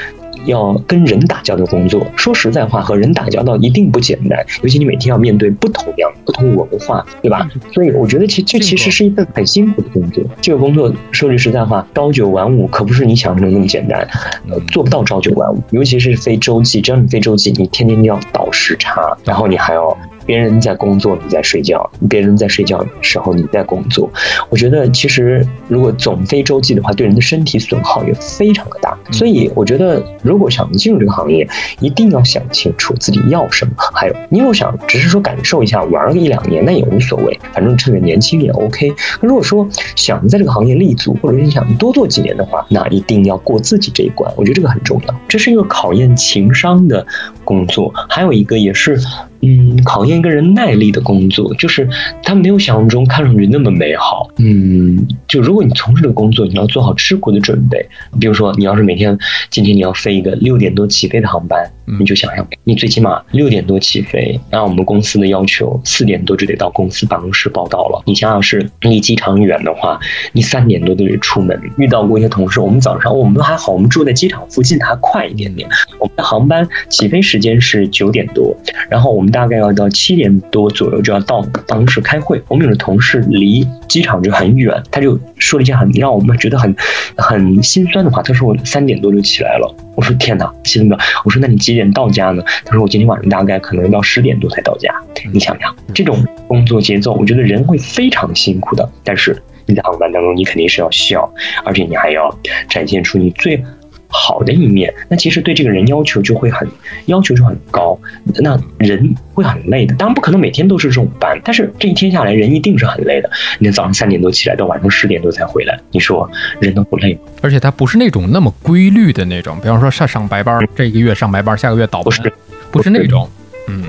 [0.45, 7.47] 要跟人打交道的工作，说实在话，和人打交道一定不简单，尤其你每天要面对不同样、不同文化，对吧？
[7.73, 10.23] 所以我觉得，其这其实是一份很辛苦的工作。
[10.41, 14.07] 这个工作说句实在话，朝九晚五可不是你想象中那么简单，
[14.49, 19.97] 呃，做不到朝九晚五，尤其是非洲际，只要你非洲际，你天天要倒时差，然后你还要。
[20.29, 24.07] 别人在工作，你在睡觉；别人在睡觉的时候，你在工作。
[24.51, 28.95] 我觉得，其实如果总非周际的话，对人的身体损耗也非常的大。
[29.11, 33.71] 所以，我觉得如果想进入这个行业，一定要想清楚自己要什么。
[33.95, 38.93] 还有，你如果想只是说感受一下，玩个一两年，那也无所谓，反正趁着年轻也 OK。
[39.19, 44.31] 如果说想在这个行业立足，或者你想多做几年的话，那一定要过自己这一关。
[44.37, 47.03] 我觉得这个很重要，这是一个考验情商的
[47.49, 48.95] 工作，还有一个也是。
[49.41, 51.87] 嗯，考验一个人耐力的工作，就是
[52.21, 54.29] 他没有想象中看上去那么美好。
[54.37, 57.79] 嗯，就如果你从事的工作，你要做好吃苦的准备。
[58.19, 59.17] 比如说，你要是每天
[59.49, 68.03] 今天你要飞一个六点多起飞的航班，你就想想，你最起码六点多起飞，按我们公司的要求，四点多就得到公司办公室报到了。
[68.05, 69.97] 你想想，是离机场远的话，
[70.33, 71.57] 你三点多都得出门。
[71.77, 75.69] 遇到过一些同事，我们早上我们都还好，我们住在机场附近，还快一点点。
[75.97, 78.53] 我们的航班起飞时间是九点多，
[78.89, 79.29] 然后我们。
[79.29, 82.41] 大概要到七点多左右就要到办公室开会。
[82.47, 86.75] 我们有的同事离机场就很远，他就说了一件很让我们觉得很
[87.15, 88.23] 很心酸的话。
[88.23, 89.75] 他说我三点多就起来了。
[89.95, 92.41] 我说天哪，心哥，我说那你几点到家呢？
[92.65, 94.91] 他说我今天晚上大概可能要十点多才到家。
[95.31, 98.89] 你想想，这种工作节奏，我觉得人会非常辛苦的。
[99.03, 101.31] 但是你在航班当中，你肯定是要笑，
[101.63, 102.35] 而且你还要
[102.67, 103.63] 展现出你最。
[104.11, 106.67] 好的一面，那其实对这个人要求就会很
[107.05, 107.97] 要求就很高，
[108.41, 109.93] 那人会很累的。
[109.95, 113.29] 当然不可能每天都是这种班，但是这一天下来，人一定是很累的。
[113.59, 117.19] 你早上三点多起来，到晚上十点多才回来，你说人都不累吗？
[117.41, 122.33] 而且他不是那种那么规律的那种，比方说上上白班，这一个月上白班，下个月倒不是，
[122.71, 123.29] 不是那种，
[123.67, 123.83] 嗯，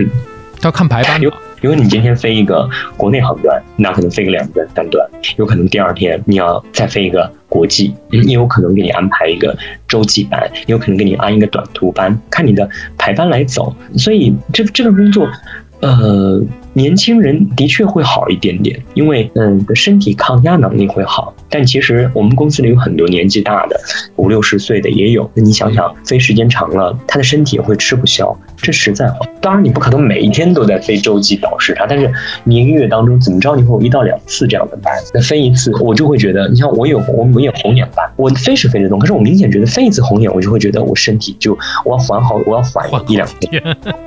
[0.60, 1.20] 要看排班。
[1.60, 9.56] 因为你今天飞一个国内航段，那可能飞个两段三段，有可能第二天你要再飞一个国际，也有可能给你安排一个
[9.88, 13.74] 洲际班，也有可能给你安一个短途班，看你的排班来走。
[13.96, 15.28] 所以这这份工作，
[15.80, 16.42] 呃。
[16.72, 21.34] 年轻人的确会好一点点，因为嗯，身体抗压能力会好。
[21.50, 23.78] 但其实我们公司里有很多年纪大的，
[24.16, 25.28] 五六十岁的也有。
[25.34, 28.34] 那你想想，飞时间长了，他的身体也会吃不消。
[28.56, 32.08] 这实在话，当然你不可能每一天都在飞洲际倒时差，但是
[32.44, 34.94] 你一个月当中怎么着，你会有一到两次这样的班。
[35.12, 43.60] 那飞一次，我就会觉得，你像我有我我也红眼班，我飞是飞得动，可是我明显觉得飞一次红眼，我就会觉得我身体就我要缓好，我要缓一两天，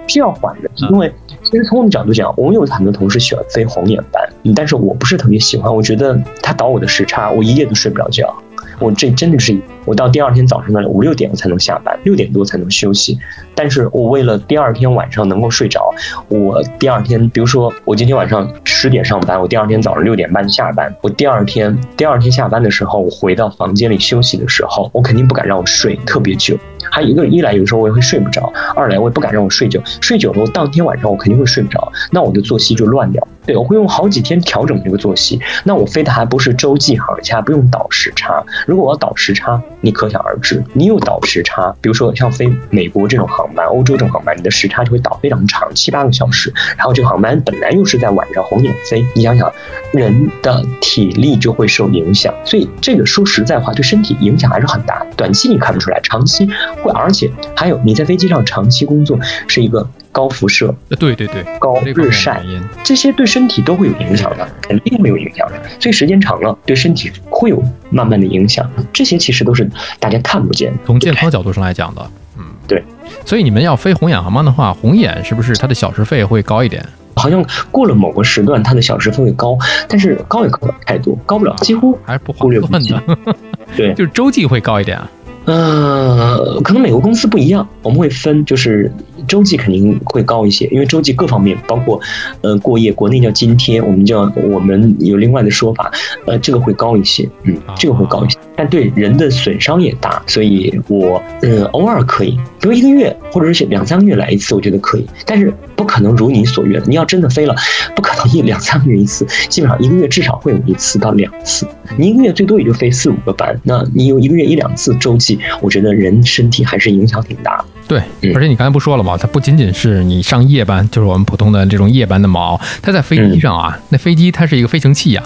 [0.08, 1.12] 是要缓的，因为
[1.44, 2.54] 其实从我们角度讲，我。
[2.54, 4.24] 有很多同事喜欢飞红眼班，
[4.56, 5.76] 但是我不是特别喜欢。
[5.76, 8.34] 我觉得他倒我的时差，我一夜都睡不着觉。
[8.80, 13.18] 我这真的是，我到第二天早上的五六点我才能下班，六点多才能休息。
[13.56, 15.94] 但是我为了第二天晚上能够睡着，
[16.28, 20.94] 我第二天，比如说我今天晚上十点上班，我第二天早上六点半下班。
[21.02, 26.58] 我第二天第二天下班的时候，我回到房间里休息的时候，我肯定不敢让我睡特别久。
[26.92, 33.26] 还有一个，一来有时候我也会睡不着，二来我也不敢让我睡久，睡久了我当天晚上我肯定会睡不着，那我的作息就乱掉。
[33.46, 35.40] 对，我会用好几天调整这个作息。
[35.64, 38.44] 那我飞的还不是洲际航线，不用倒时差。
[38.66, 46.54] 如果我要倒时差，你可想而知，你有倒时差，比如说像飞美国这种航班、欧洲这种航班，你的时差就会倒非常长，七八个小时。
[46.78, 49.52] 然后这个航班本来又是在晚上红眼飞，你想想，
[49.92, 52.34] 人的体力就会受影响。
[52.46, 55.06] 所以这个说实在话，对身体影响还是很大。
[55.18, 56.48] 短期你看不出来，长期
[56.82, 56.92] 会。
[56.94, 59.86] 而且还有你在飞机上长期工作是一个。
[60.14, 62.42] 高辐射，对对对，高日晒，
[62.84, 65.62] 这些对身体都会有影响的，肯定会有影响的。
[65.80, 68.66] 所以时间长了，对身体会有慢慢的影响。
[68.94, 70.72] 这些其实都是大家看不见。
[70.86, 72.82] 从健康角度上来讲的，嗯，对。
[73.26, 76.82] 所以你们要飞红眼航班的话，红眼是不是它的小时费会高一点？
[77.16, 83.18] 好像过了某个时段，它的小时费会高，但是高也高不了太多，高不了，几乎还是不划算的。
[83.76, 85.00] 对，就是洲际会高一点。
[85.46, 88.90] 呃，可能每个公司不一样，我们会分，就是
[89.28, 92.00] 周记肯定会高一些，因为周记各方面包括，
[92.42, 95.92] 呃，过夜，国内叫津贴，我们叫我们有另外的说法，
[96.26, 107.56] 呃，这个会高一些，嗯，这个会高一些，但对人的损伤也大，所以我，呃，偶尔可以，比如一个月或者是两三个月来一次，我觉得可以，但是不可能如你所愿，你要真的飞了，
[107.96, 115.40] 不可能一两三个月一次，基本上一个月至少会有一次到两次，你一个月最多也就飞四五个班，那你有一个月一两次周记。
[115.62, 117.66] 我觉得人身体还是影响挺大的。
[117.88, 118.02] 对，
[118.34, 119.18] 而且你刚才不说了吗？
[119.18, 125.24] 它不仅仅是你上夜班，就是我们普通的这种夜班的猫，它在飞机上啊，那飞机它是一个飞行器呀，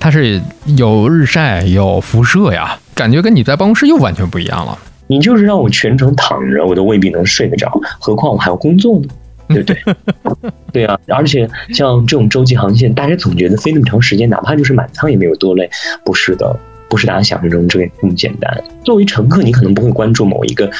[0.00, 0.40] 它是
[0.76, 4.76] 有日晒、有辐射呀，感觉跟你在办公室又完全不一样了。
[5.06, 9.08] 你就是让我全程躺着，我都未必能睡得着，何况我还要工作呢，
[9.48, 10.52] 对不对？
[10.72, 15.70] 对啊，而且像这种洲际航线，大家总觉得飞那么长时间，哪怕就是满舱也没有多累，
[16.04, 16.58] 不是的。
[16.88, 18.64] 不是大家想象中这么简单。
[18.84, 20.70] 作为乘客，你可能不会关注某一个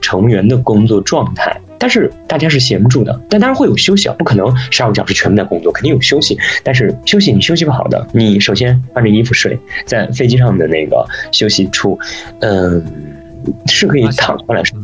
[0.00, 3.20] 成员的工作状态，但是大家是闲不住的。
[3.28, 6.38] 但当然会有休息啊，不可能十二个小时全部在工作，肯定有休息。
[6.62, 11.98] 但是休息你休息不好的，你首先换着衣服睡，在飞机上的那个休息处，
[12.40, 12.82] 嗯，
[13.66, 14.78] 是可以躺过来睡。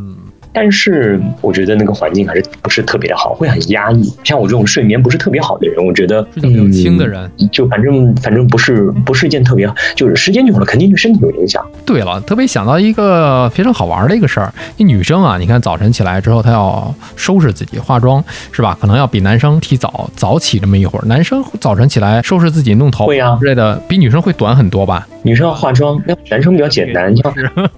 [0.59, 4.13] 但是我觉得那个环境还是不是特别的好，会很压抑。
[4.25, 11.65] 像我这种睡眠不是特别好的人，我觉得嗯，轻的人就反正反正不是不是一件特别，就是时间久了肯定对身体有影响。
[11.87, 18.77] 对了，特别想到一个非常好玩的一个事儿，那女生啊，你看早晨起来之后，她要收拾自己化妆，是吧？
[18.81, 21.07] 可能要比男生提早早起这么一会儿。
[21.07, 25.07] 男生早晨起来收拾自己弄头会啊之类的，比女生会短很多吧？
[25.23, 27.33] 女生要化妆，那男生比较简单， 像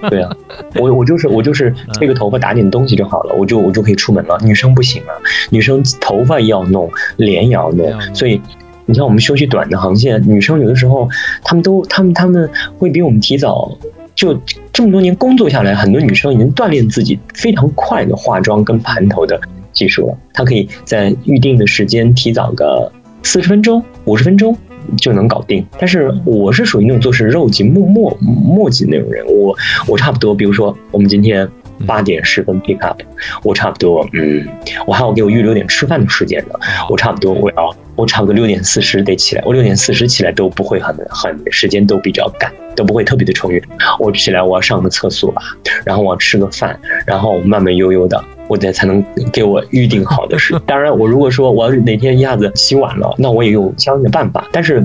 [0.09, 0.35] 对啊，
[0.77, 2.70] 我我就是我就是吹个头发打点。
[2.71, 4.39] 东西就好了，我就我就可以出门了。
[4.43, 5.13] 女生不行啊，
[5.51, 8.41] 女生头发要弄，脸也要弄，所以
[8.87, 11.09] 你像我们休息短的航线，女生有的时候
[11.43, 13.77] 她们都她们她们会比我们提早。
[14.17, 14.39] 就
[14.71, 19.41] 这么多年工作下来，很多女生已经锻炼自己非常快的化妆跟盘头的
[19.73, 20.19] 技术了。
[20.35, 24.55] 她可以在预定的时间提早个四十分钟、五十分钟
[24.99, 25.65] 就能搞定。
[25.79, 29.57] 但是我是属于那种做事肉急磨磨磨叽那种人，我
[29.87, 31.49] 我差不多，比如说我们今天。
[31.87, 33.01] 八点十分 pick up，
[33.43, 34.47] 我差不多，嗯，
[34.87, 36.55] 我还要给我预留点吃饭的时间呢。
[36.89, 39.43] 我差不多我要，我差不多六点四十得起来。
[39.45, 43.63] 我六点四十起来都不会很很时间都比较赶，都不会特别的充裕。
[43.99, 45.43] 我起来我要上个厕所吧，
[45.85, 50.55] 然后我要吃个饭，然后慢慢悠悠的，我再才能给我预定好的事。
[50.67, 54.47] 当然，我如果说我要哪天一下子起晚了，那我也有相应的办法。
[54.53, 54.85] 但是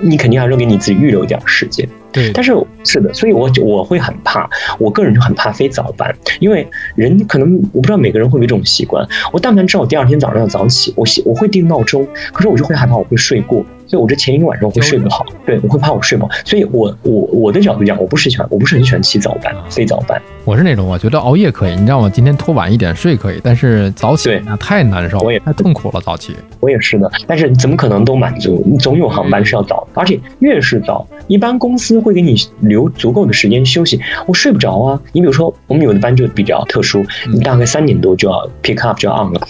[0.00, 1.88] 你肯定还是给你自己预留一点时间。
[2.16, 2.50] 对，但是
[2.82, 4.48] 是的，所以我就我会很怕，
[4.78, 13.62] 我个人就很怕非早班，因为人可能我不知道每个人会不会这种习惯，我但凡知道我第二天早上要早起，我我会定闹钟，可是我就会害怕我会睡过。
[13.86, 16.30] 所以，我这前一个晚上我会睡不好，对我会怕我睡不好。
[16.44, 20.20] 所以，我我我的角度讲，我不是喜欢，我不是很喜欢起早班、飞早班。
[20.44, 26.00] 我是那种，我觉得熬夜可以，你让我今天拖晚一点睡可以，但是早起那太难受，我也太痛苦了。
[26.00, 27.10] 早起，我也是的。
[27.26, 28.62] 但是怎么可能都满足？
[28.66, 34.00] 你总有航班是要早，而且越是早，一般公司会给你留足够的时间休息。
[34.26, 35.00] 我睡不着啊。
[35.12, 39.40] 你比如说，我们有的班就比较特殊，你大概三点多就要 pick up 就要 on 了。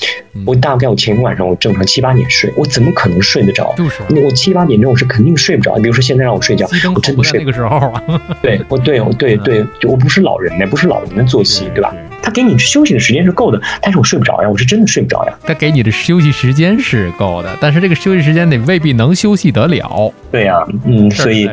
[0.46, 3.74] 我大概我前一晚上我正常七八点睡，我怎么可能睡得着？
[3.76, 5.74] 就是我七八点钟我是肯定睡不着。
[5.76, 8.02] 比如说现在让我睡觉，我真的睡那个时候啊。
[8.42, 11.94] 对，我对，我对对，我不是老人呢，不是老人的作息，对吧？
[12.22, 15.38] 他给你休息的时间是够的，但是我睡不着呀，我是真的睡不着呀。
[15.44, 20.12] 他给你的休息时间是够的，但是这个休息时间得未必能休息得了。
[20.30, 21.48] 对呀，嗯，所以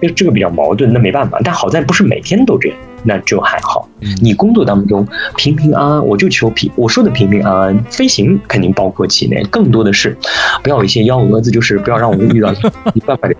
[0.00, 1.40] 这这个比较矛盾，那没办法。
[1.44, 2.78] 但好在不是每天都这样。
[3.04, 3.88] 那就还好，
[4.20, 5.06] 你工作当中
[5.36, 6.70] 平平安安，我就求平。
[6.76, 10.16] 我说的平平安安，飞行肯定包括其内，更多的是
[10.62, 12.50] 不要有一些幺蛾子，就是不要让我们遇到
[12.94, 13.34] 没办法的。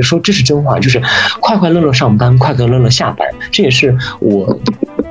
[0.00, 1.00] 说这是真话，就是
[1.40, 4.58] 快快乐乐上班，快快乐乐下班，这也是我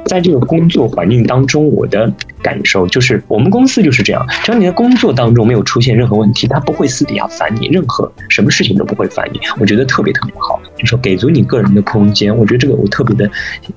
[0.06, 2.12] 在这个工作环境当中我的。
[2.44, 4.22] 感受就是，我们公司就是这样。
[4.44, 9.40] 只要你在工作当中没有出现任何问题，他不会私底下烦你，任何什么事情都不会烦你。
[9.62, 12.36] 我觉得特别特别好，就说给足你个人的空间。
[12.38, 13.32] 我觉得这个我特别的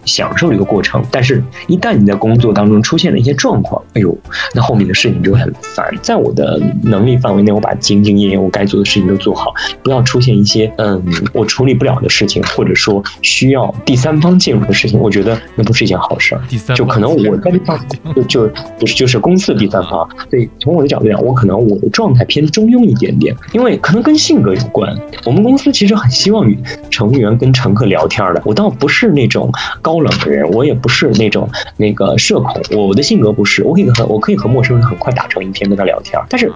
[0.05, 1.01] 享受这个过程。
[1.13, 4.19] 但是，一旦你在工作当中出现了一些状况，哎呦，
[4.53, 5.89] 那后面的事情就会很烦。
[6.03, 14.99] 在我的能力范围内，我把兢兢业业我该做的事情都做好，不要出现一些嗯我处理不了的事情，或者说需要第三方介入的事情。
[14.99, 16.41] 我觉得那不是一件好事儿。
[16.75, 17.79] 就可能我在这方
[18.15, 18.51] 就就。
[18.79, 24.97] 就是就是公司的第三方，所以从我的角度讲，我可能我的状态偏中庸一点点，因为可能跟性格有关。
[25.25, 26.59] 我们公司其实很希望与
[26.91, 36.53] 成员跟乘客聊天的，我倒不是那种高冷的人，我也不是那种那个社恐，我的性格不是，我可以和我可以和陌生人很快打成一片跟他聊天，但是。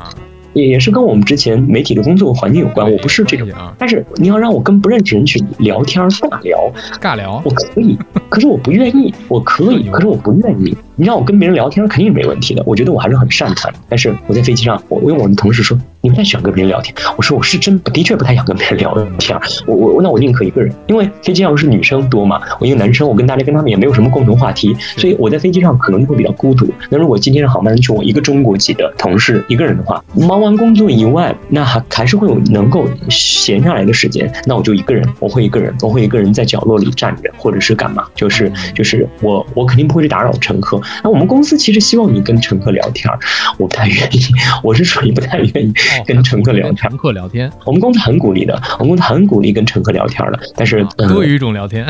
[0.52, 2.90] 也也是跟我们之前媒体的工作环境有关。
[2.90, 10.76] 我不是这种，但是你要让我跟不认识人去聊天尬聊，尬聊，我可以，可是我不愿意，我可以，可是我不愿意。
[11.00, 12.62] 你让我跟别人聊天，肯定是没问题的。
[12.66, 13.72] 我觉得我还是很善谈。
[13.88, 19.40] 但是我在飞机上，我我问我的同事说：“你不太喜欢跟别人聊天？”我说：“我是真的确不太想跟别人聊天。
[19.66, 22.38] 我我那我宁可一个人，因为飞机上是女生多嘛。
[22.58, 26.68] 我一个男生，我跟大家跟他们也没有什么共同话题，所以我在飞机上可能就会比较孤独。
[26.90, 34.30] 那如果今天是航班就我一个中国籍的同事一个人的话，忙完工作以外，那还还是会有能够闲下来的时间。
[34.44, 38.04] 那我就一个人，我会一个人，我会一个人在角落里站着，或者是干嘛？
[38.14, 40.78] 就是就是我我肯定不会去打扰乘客。
[41.02, 43.08] 那我们公司其其实希望你跟乘客聊天，
[43.56, 44.18] 我不太愿意。
[44.64, 45.72] 我是属于不太愿意
[46.04, 46.74] 跟乘客聊天。
[46.74, 50.40] 乘客聊天，我们公司很鼓励的，我们公司很鼓励跟乘客聊天的。
[50.56, 51.86] 但是多于一种聊天。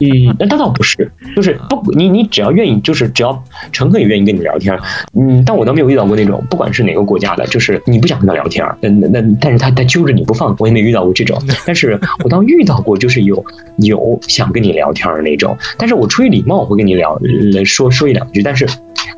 [0.00, 4.78] 嗯，那倒不是，就是不，你你只要愿意，就是只要乘客也愿意跟你聊天，
[5.14, 13.44] 嗯，但我倒没有遇到过那种，不管是哪个国家的，就是你不想跟他聊天，那那但是他他揪着你不放，我也没遇到过这种， 但是我倒遇到过，就是有
[13.76, 17.20] 有想跟你聊天的那种，但是我出于礼貌，我会跟你聊，
[17.64, 18.66] 说说一两句，但是。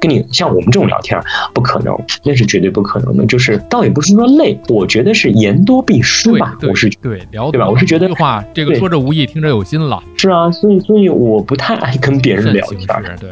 [0.03, 1.17] 跟你像我们这种聊天，
[1.55, 3.25] 不可能，那是绝对不可能的。
[3.27, 6.59] 就是倒也不是说累，我觉得是言多必失吧。
[6.69, 7.69] 我是对聊对吧？
[7.69, 10.03] 我是觉得话这个说者无意，听者有心了。
[10.17, 12.81] 是啊，所以所以我不太爱跟别人聊天。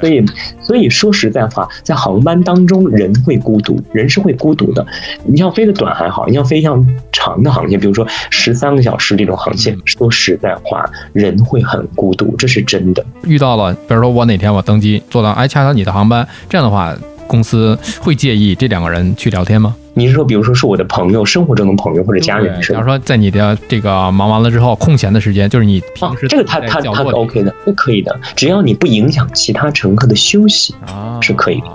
[0.00, 0.24] 所以
[0.62, 4.86] 所以说实在话，在航班当中，人会孤独，人是会孤独的。
[5.24, 13.04] 你像飞的短还好，你像飞像长的航线，比如说十三个小时这种航线，说实在话，人会很孤独，这是真的。
[13.24, 16.20] 遇到了，比如说我哪天我登机坐到哎恰巧你的航班。
[16.48, 16.96] 这样的话，
[17.26, 19.74] 公司会介意这两个人去聊天吗？
[19.94, 22.58] 你是说，比如说是我的朋友，生活中的朋友或者家人？
[22.60, 31.66] 比方说，在你的这个忙完了之后，空闲的时间，就是你平时这个他他他 OK 的，不可以的，只要你不影响其他乘客的休息啊，是可以的。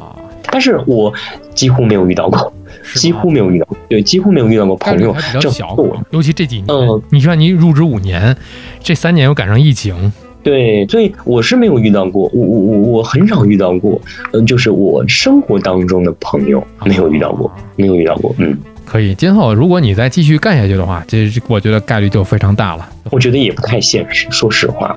[0.49, 1.13] 但是我
[1.53, 2.53] 几乎没有遇到过，
[2.95, 5.75] 几乎没有遇到过，对，几乎没有遇到过朋友比较小，
[6.11, 8.36] 尤其这几年，嗯，你说你入职五年，
[8.81, 10.13] 这三年又赶上疫情。
[10.45, 13.99] 对，所以我是没有遇到过，我我我我很少遇到过，
[14.31, 19.15] 嗯，就是我生活当中的朋友没有遇到过，没有遇到过，嗯，可以。
[19.15, 22.87] 今后如果你再继续干下去的话，这我觉得概率就非常大了。
[23.09, 24.95] 我觉得也不太现实，说实话，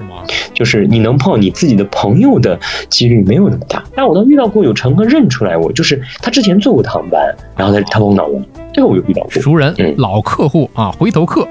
[0.52, 3.82] 就是你能碰你自己的朋友的几率没有那么大。
[3.94, 8.38] 但我倒遇到过有乘客认出来我，就是他之前坐过航班，然后他他碰到我，
[8.74, 9.30] 这个我有遇到过。
[9.32, 11.48] 熟人，老客户啊，回头客，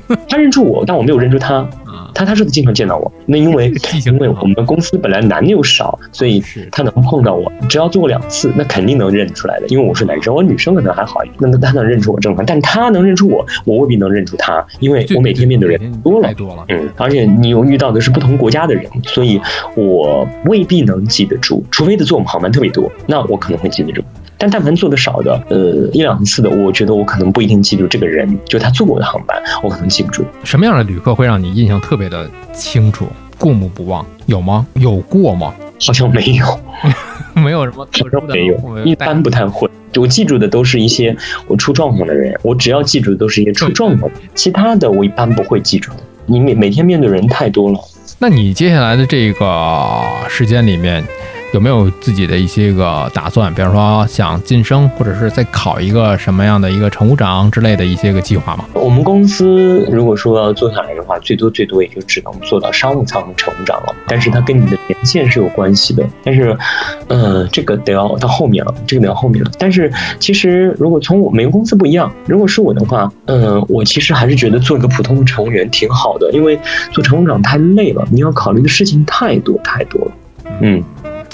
[0.28, 1.68] 他认出我，但我没有认出他。
[2.14, 3.72] 他他是经常见到我，那因为
[4.04, 9.66] 因为我们公司本来男的又少，所以他能碰到我，只要做过两次，那肯定能认出来的。
[9.68, 19.40] 因为我是男生，我女生可能还好一点，那他能认出我正常，但他能认出我，我未必能认出他，因为我每天面对人多了，多了，嗯，而且你又遇到的是不同国家的人，所以
[19.74, 24.02] 我未必能记得住，除非的坐我们航班特别多，那我可能会记得住。
[24.42, 30.24] 但但凡做的少的，呃，一两次的，我觉得我可能不一定记住这个人，就他坐过的航班，我可能记不住。
[30.42, 33.06] 什么样的旅客会让你印象特别的清楚、
[33.38, 34.04] 过目不忘？
[34.26, 34.66] 有吗？
[34.74, 35.54] 有过吗？
[35.86, 36.60] 好像没有，
[37.40, 39.70] 没有什么特殊的，没有，一般不太会。
[39.94, 41.16] 我记住的都是一些
[41.46, 45.92] 我出状况的人，我只要记住的都是一些出状况的，其他的我一般不会记住。
[46.26, 47.78] 你每每天面对人太多了，
[48.18, 51.04] 那你接下来的这个时间里面。
[51.52, 53.52] 有没有自己的一些个打算？
[53.52, 58.64] 比方说想晋升，或者是再考一个什么样的一个乘务长之类的一些个计划吗？
[58.72, 63.94] 我们公司如果说要做下来的话，最多最多也就只能做到商务舱乘务长了。
[64.08, 66.02] 但是它跟你的年限是有关系的。
[66.24, 66.56] 但是，
[67.08, 69.50] 呃，这个得要到后面了，这个得要后面了。
[69.58, 76.58] 但是其实如果从我每个公司不一样，如果是我的话，嗯，我其实还是觉得做一个普通的乘务员挺好的，因为
[76.90, 80.12] 做乘务长太累了，你要考虑的事情太多太多了。
[80.62, 80.82] 嗯。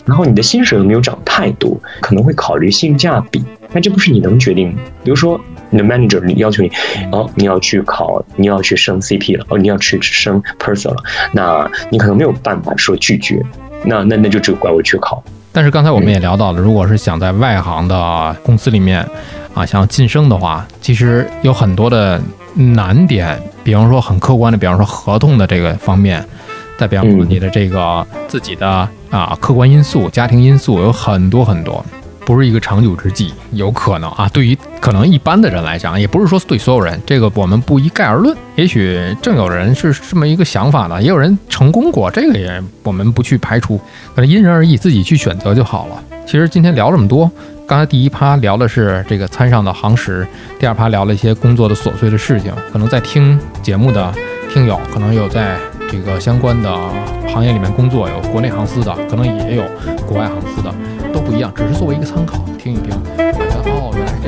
[0.08, 4.82] 然后你的薪水又没有涨太多，可能会考虑性价比，那这不是你能决定的。
[5.04, 5.38] 比如说
[5.68, 6.70] 你的 manager 你要求你，
[7.12, 10.96] 哦，你要去考，你要去升 CP 了，哦，你要去升 person 了，
[11.32, 13.44] 那你可能没有办法说拒绝，
[13.84, 15.22] 那那那就只有怪我去考。
[15.52, 19.06] 但是刚才我们也聊到了，如果是想在外行的公司里面
[19.52, 22.18] 啊，想要晋升的话，其实有很多的
[22.54, 26.24] 难点，比方说很客观的，比方说合同的这个方面。
[26.78, 31.84] 再比方说你的这个自己的啊客观因素、家庭因素有很多很多，
[32.24, 33.32] 不是一个长久之计。
[33.52, 38.36] 有可能啊，对于可能一般的人来讲，也不是说对所有人，这个我们不一概而论。
[38.56, 43.78] 也许正有人是这么一个想法的，也有人成功过，这个也我们不去排除，
[44.14, 46.02] 可能因人而异，自己去选择就好了。
[46.26, 47.30] 其实今天聊这么多，
[47.66, 50.26] 刚才第一趴聊的是这个餐上的航食，
[50.58, 52.52] 第二趴聊了一些工作的琐碎的事情。
[52.70, 54.12] 可能在听节目的
[54.52, 55.58] 听友，可能有在。
[55.90, 56.70] 这个相关的
[57.32, 59.64] 行业里面工作，有国内航司的，可能也有
[60.06, 60.72] 国外航司的，
[61.12, 64.27] 都不一样，只是作为一个参考，听一听，觉得哦，原来是这